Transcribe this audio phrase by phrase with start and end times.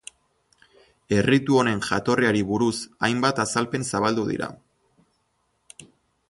[1.17, 2.73] Erritu honen jatorriari buruz
[3.09, 4.49] hainbat azalpen zabaldu dira.